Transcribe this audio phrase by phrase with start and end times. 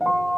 [0.00, 0.35] you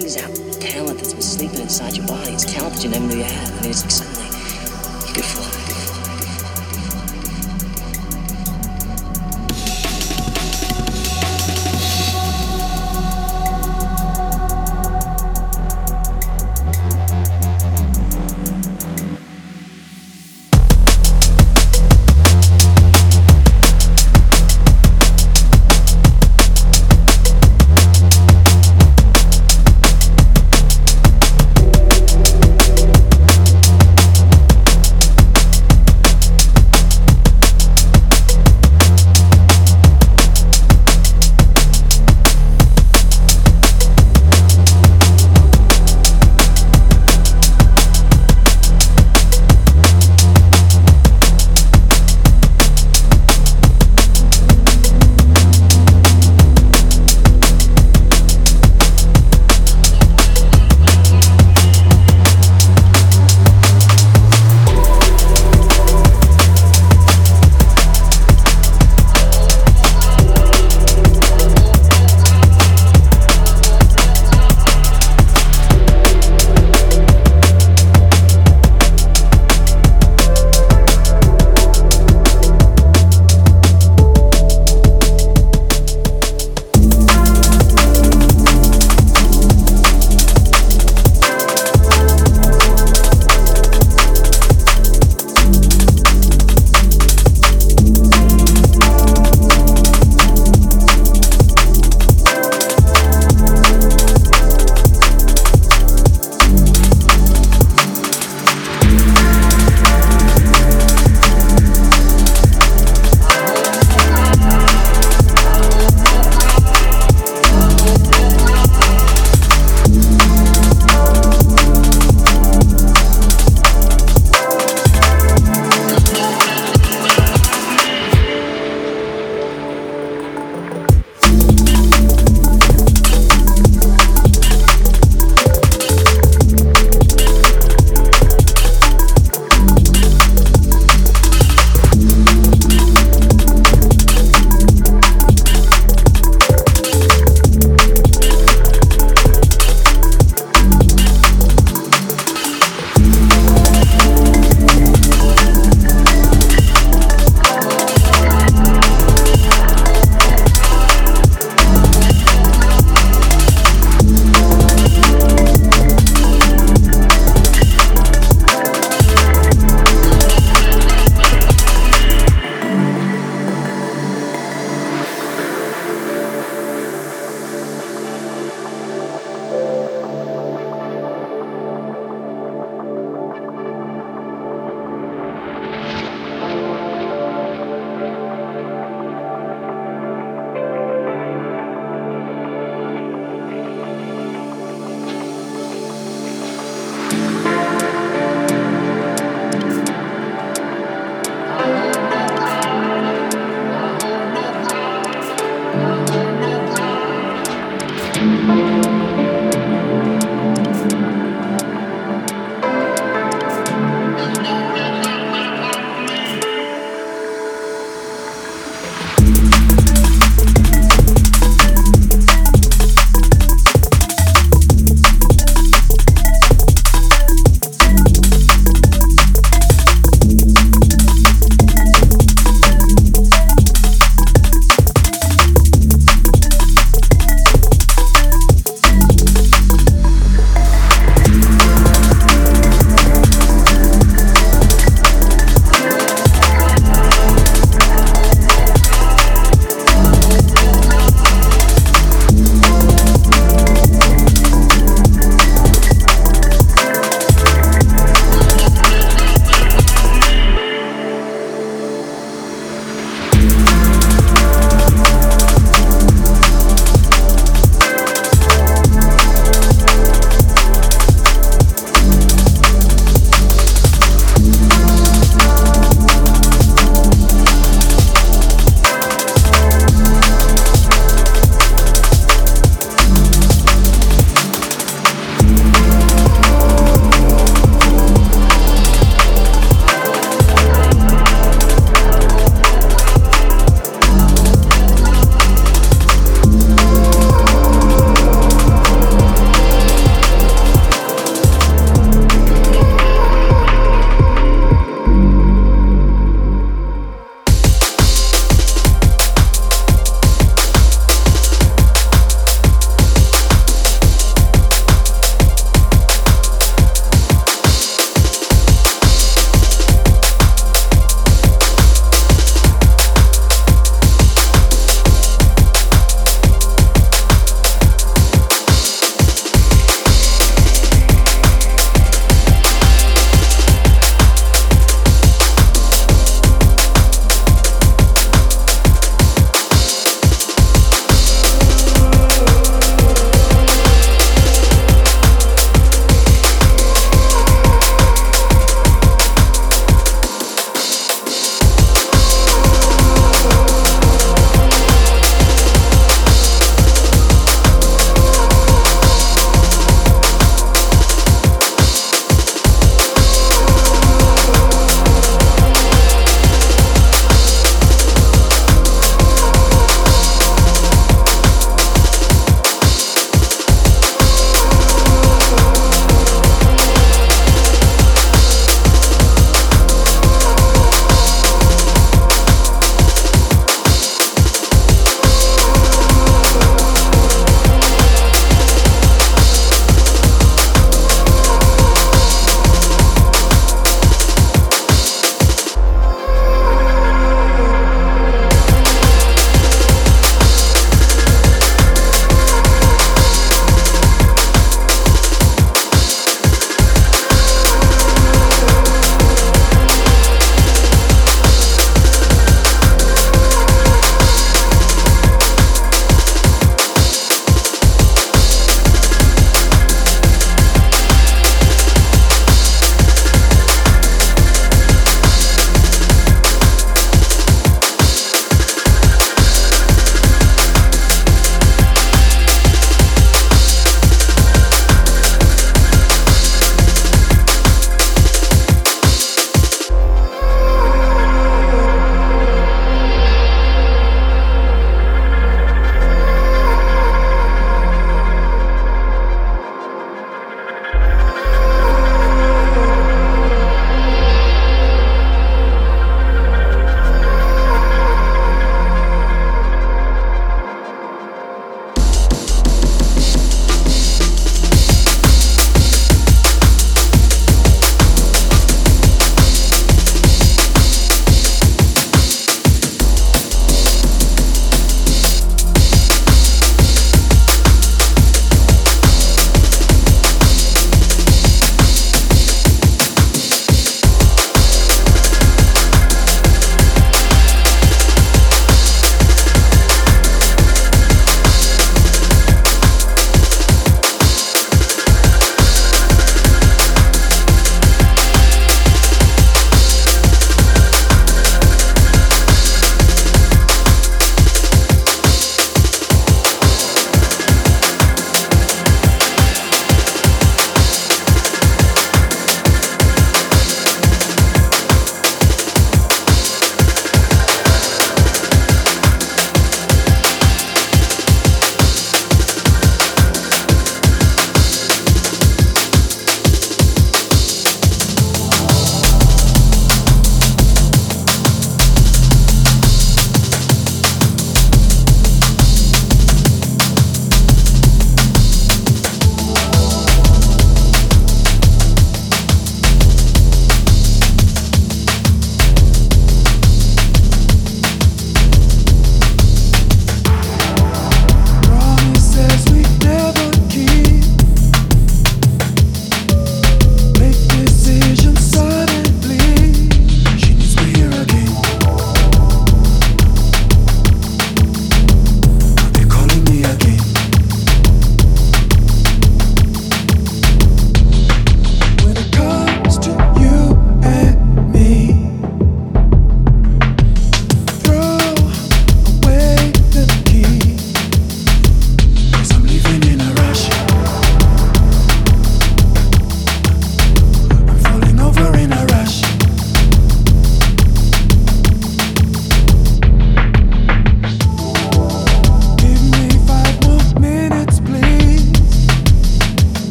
[0.00, 2.32] brings out talent that's been sleeping inside your body.
[2.32, 3.48] It's talent that you never knew you had.
[3.48, 4.23] I mean, it's like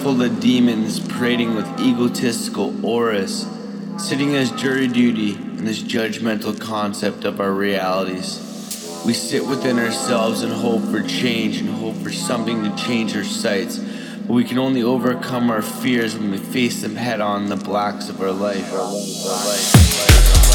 [0.00, 3.46] full of demons parading with egotistical auras,
[3.98, 9.02] sitting as jury duty in this judgmental concept of our realities.
[9.04, 13.24] We sit within ourselves and hope for change and hope for something to change our
[13.24, 17.48] sights, but we can only overcome our fears when we face them head on in
[17.50, 18.72] the blacks of our life.
[18.72, 20.49] Our life, our life.